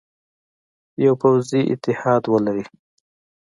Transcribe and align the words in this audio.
یوه 1.03 1.15
پوځي 1.21 1.61
اتحاد 1.71 2.23
ولري. 2.27 2.65